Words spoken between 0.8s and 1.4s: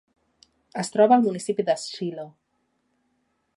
Es troba al